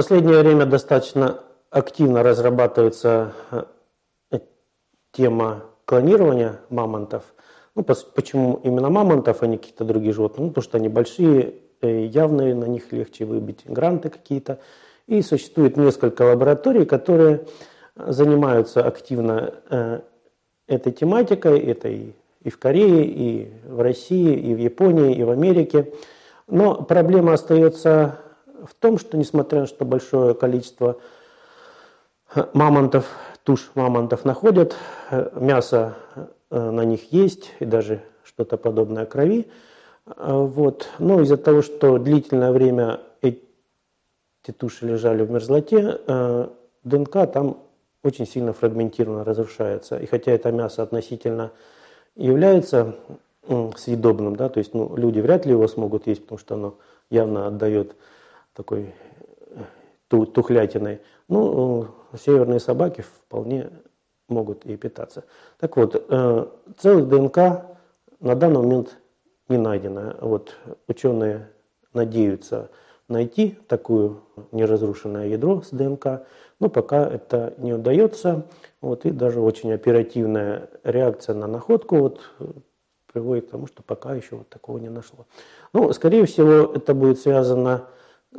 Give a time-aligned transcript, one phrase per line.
[0.00, 4.38] последнее время достаточно активно разрабатывается э,
[5.12, 7.22] тема клонирования мамонтов.
[7.74, 10.46] Ну, почему именно мамонтов, а не какие-то другие животные?
[10.46, 11.52] Ну, потому что они большие,
[11.82, 14.60] э, явные, на них легче выбить гранты какие-то.
[15.06, 17.44] И существует несколько лабораторий, которые
[17.94, 20.00] занимаются активно э,
[20.66, 25.92] этой тематикой, этой и в Корее, и в России, и в Японии, и в Америке.
[26.46, 28.18] Но проблема остается
[28.66, 30.98] в том, что несмотря на что большое количество
[32.52, 33.06] мамонтов,
[33.44, 34.76] туш мамонтов находят,
[35.34, 35.96] мясо
[36.50, 39.48] э, на них есть, и даже что-то подобное крови.
[40.06, 40.88] Э, вот.
[40.98, 43.42] Но из-за того, что длительное время эти
[44.56, 46.48] туши лежали в мерзлоте, э,
[46.84, 47.58] ДНК там
[48.02, 49.98] очень сильно фрагментированно разрушается.
[49.98, 51.52] И хотя это мясо относительно
[52.16, 52.94] является
[53.76, 56.74] съедобным, да, то есть ну, люди вряд ли его смогут есть, потому что оно
[57.10, 57.96] явно отдает
[58.60, 58.94] такой
[60.08, 61.00] тухлятиной.
[61.28, 63.70] Ну, северные собаки вполне
[64.28, 65.24] могут и питаться.
[65.58, 67.36] Так вот, э, целых ДНК
[68.20, 68.98] на данный момент
[69.48, 70.14] не найдено.
[70.20, 70.56] Вот
[70.88, 71.48] ученые
[71.94, 72.70] надеются
[73.08, 74.16] найти такое
[74.52, 76.26] неразрушенное ядро с ДНК,
[76.60, 78.46] но пока это не удается.
[78.82, 82.20] Вот, и даже очень оперативная реакция на находку вот,
[83.12, 85.26] приводит к тому, что пока еще вот такого не нашло.
[85.72, 87.86] Ну, скорее всего, это будет связано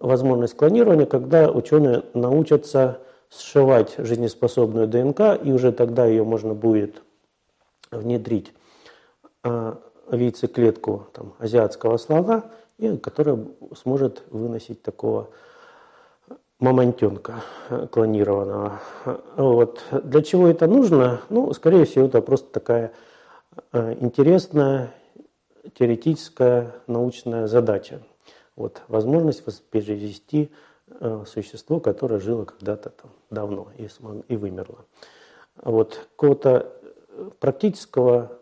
[0.00, 3.00] возможность клонирования, когда ученые научатся
[3.30, 7.02] сшивать жизнеспособную ДНК, и уже тогда ее можно будет
[7.90, 8.52] внедрить
[9.42, 12.44] а, в яйцеклетку там, азиатского слона,
[12.78, 13.38] и которая
[13.82, 15.28] сможет выносить такого
[16.60, 17.42] мамонтенка
[17.90, 18.80] клонированного.
[19.36, 19.82] Вот.
[20.02, 21.20] Для чего это нужно?
[21.28, 22.92] Ну, скорее всего, это просто такая
[23.72, 24.92] а, интересная
[25.74, 28.00] теоретическая научная задача.
[28.58, 30.50] Вот, возможность воспроизвести
[30.88, 33.86] э, существо, которое жило когда-то там давно и,
[34.26, 34.84] и вымерло.
[35.62, 36.72] Вот, какого-то
[37.12, 38.40] э, практического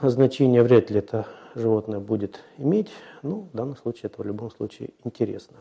[0.00, 2.88] значения вряд ли это животное будет иметь.
[3.20, 5.58] Ну, в данном случае это в любом случае интересно.